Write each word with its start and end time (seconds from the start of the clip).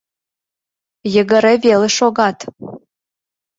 Йыгыре 1.13 1.53
веле 1.63 1.89
шогат. 1.97 2.37